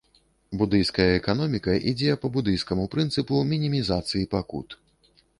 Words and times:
Будыйская 0.59 1.05
эканоміка 1.17 1.75
ідзе 1.91 2.15
па 2.23 2.31
будыйскаму 2.37 2.85
прынцыпу 2.95 3.41
мінімізацыі 3.51 4.23
пакут. 4.33 4.75